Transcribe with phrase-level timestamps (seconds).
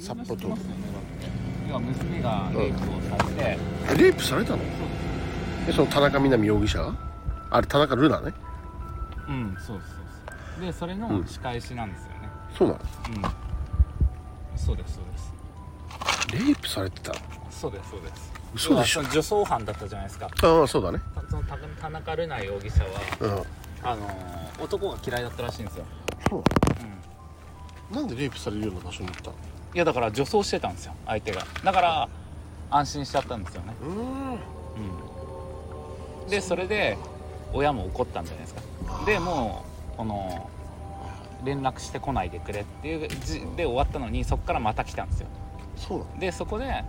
[0.00, 0.74] 札幌とますよね。
[1.68, 3.58] 要は娘がレイプをされて、
[3.92, 4.62] えレイプされたの？
[5.68, 6.78] えその田中みな実容疑者？
[6.78, 6.94] が
[7.50, 8.32] あれ田中ルナね。
[9.28, 10.04] うんそうですそう
[10.60, 10.66] です。
[10.66, 12.28] でそれの仕返しなんですよね。
[12.58, 12.80] そうなの？
[12.80, 15.32] うん、そうですそうです。
[16.46, 17.12] レイプされてた
[17.50, 18.32] そうですそうです。
[18.54, 19.02] 嘘でしょ？
[19.02, 20.26] 女装犯だったじゃないですか。
[20.26, 21.00] ああそうだね。
[21.30, 22.90] その田田中瑠奈容疑者は
[23.20, 23.42] うん。
[23.84, 25.84] あのー男が嫌いだったらしいんですよ、
[26.30, 26.42] そう
[27.90, 29.36] うん、なんでレイプされるような場所に行ったの？
[29.74, 31.42] いやだから女装してたんですよ相手が。
[31.64, 32.08] だから
[32.70, 34.38] 安心しちゃったんですよね、うーん。
[36.22, 36.98] うん、でそれで
[37.52, 38.60] 親も怒ったんじゃないですか。
[39.04, 40.50] でもうこの
[41.44, 45.26] 連絡してこないでくれっていうじで終わったのにそこからまた来たんですよ。
[45.76, 46.70] そうでそこで、うん。
[46.70, 46.84] うん、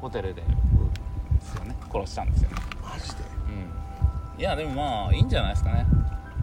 [0.00, 0.46] ホテルでで
[1.40, 1.76] すよね。
[1.92, 2.50] 殺したんですよ。
[2.50, 3.16] ね、マジで？
[4.34, 5.86] うん、いやでもまあいいんじゃないですかね。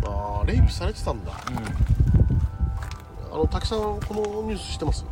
[0.06, 1.32] ああレイプされてたんだ。
[1.32, 2.09] うん
[3.32, 5.06] あの滝さんこのニュース知ってます？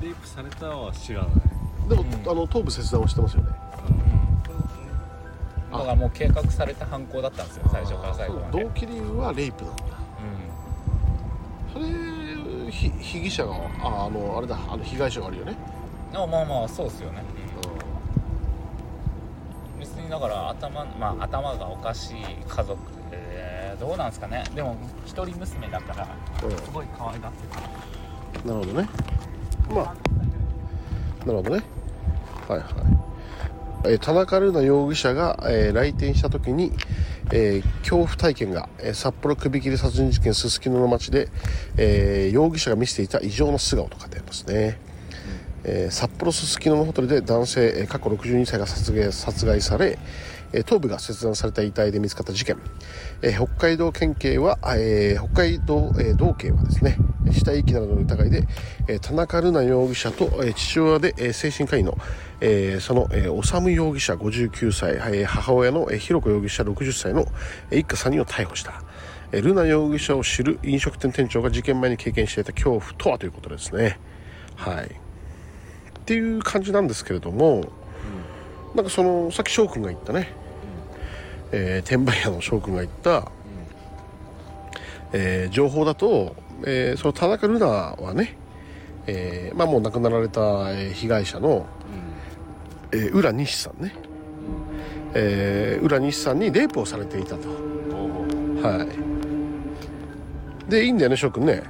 [0.00, 1.30] レイプされたは知らない。
[1.88, 2.30] でも、うん。
[2.30, 3.50] あの頭部切断はしてますよね。
[5.70, 8.62] だからもう計画された犯行だったんですよ最初から最後まで。
[8.62, 9.82] 動機理由はレイプなんだ。
[11.72, 11.86] それ
[12.70, 15.56] ひ被疑者がああのあれだあの被害者があるよね。
[16.12, 17.22] うんあまあまあそうですよね
[19.82, 22.14] 別にだから頭,、まあ、頭がおかしい
[22.46, 22.78] 家族
[23.10, 24.44] でどうなんですかね。
[24.54, 26.08] でも一人娘だから
[26.44, 28.88] うん、すごい可愛がってたなるほどね。
[29.68, 31.62] まあなるほどね。
[32.48, 32.68] はいはい。
[33.84, 36.72] えー田中瑠奈容疑者が、えー来店した時に、
[37.32, 41.28] えー恐怖体験が、えー札幌首切り殺人事件すすきのの町で、
[41.76, 44.78] えー容疑者が見せていた異常な素顔と書いてありますね、
[45.64, 49.98] えー札幌すすきののホテルで男性、えー過去62歳が殺害殺害され、
[50.52, 52.58] えー頭部が切断された遺体で見つかった事件、
[53.22, 56.98] えー北海道県警は、えー北海道、えー道警はですね
[57.30, 58.46] 死体遺棄などの疑いで、
[58.88, 61.96] えー田中瑠奈容疑者と、えー父親で、えー精神科医の、
[62.40, 67.26] えーその、えー修容疑者59歳、えー母親の、えー、子容疑者60歳の、
[67.70, 68.82] えー一家3人を逮捕した。
[69.32, 73.98] えー瑠奈容疑者を知る飲食店店長が事件前に経験していた恐怖とはということですね。
[74.56, 74.90] はい。
[76.02, 77.64] っていう感じなんですけれども、
[78.74, 80.32] なんかそのさっき翔くんが言ったね、
[81.52, 83.30] えー転売屋の翔くんが言った、
[85.12, 88.36] えー情報だと、えーその田中瑠奈はね、
[89.06, 90.40] えーまあもう亡くなられた、
[90.72, 91.66] えー被害者の、
[92.92, 93.94] えー浦西さんね、
[95.14, 97.48] えー浦西さんにレイプをされていたと。
[98.62, 98.86] は
[100.68, 100.70] い。
[100.70, 101.62] でいいんだよね翔くんね。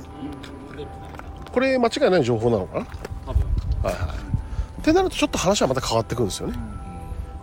[1.52, 2.86] これ間違いない情報なのかな？
[3.26, 3.42] 多分。
[3.82, 4.21] はいはい
[4.82, 6.58] ってなるとちょっと話はまた変わってくるんですよね、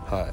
[0.06, 0.30] は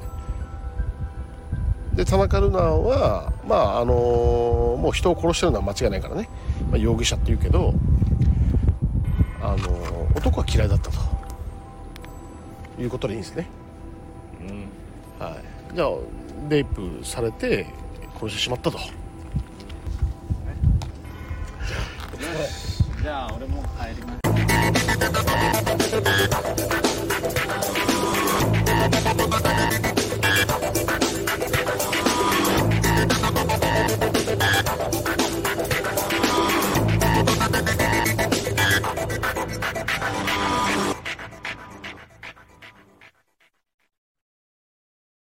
[1.92, 1.96] い。
[1.96, 6.28] で田中瑠奈はまああのーもう人を殺してるのは間違いないからね、
[6.70, 7.74] まあ、容疑者って言うけど
[9.42, 11.18] あのー男は嫌いだったと。
[12.80, 13.48] いうことでいいんですね。
[14.40, 14.68] うん。
[15.18, 15.74] はい。
[15.74, 15.88] じゃあ
[16.48, 17.66] レイプされて
[18.14, 18.78] 殺してしまったと。
[23.02, 24.12] じゃあ俺も帰りま
[24.76, 24.97] す